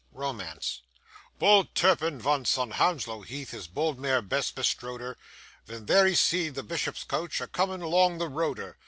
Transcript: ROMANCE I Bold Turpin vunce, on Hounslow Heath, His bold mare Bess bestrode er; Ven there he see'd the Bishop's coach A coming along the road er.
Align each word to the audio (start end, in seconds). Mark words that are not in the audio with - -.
ROMANCE 0.13 0.81
I 0.81 1.37
Bold 1.37 1.75
Turpin 1.75 2.19
vunce, 2.19 2.57
on 2.57 2.71
Hounslow 2.71 3.21
Heath, 3.21 3.51
His 3.51 3.67
bold 3.67 3.99
mare 3.99 4.23
Bess 4.23 4.49
bestrode 4.49 4.99
er; 4.99 5.17
Ven 5.67 5.85
there 5.85 6.07
he 6.07 6.15
see'd 6.15 6.55
the 6.55 6.63
Bishop's 6.63 7.03
coach 7.03 7.39
A 7.39 7.45
coming 7.45 7.83
along 7.83 8.17
the 8.17 8.27
road 8.27 8.57
er. 8.57 8.79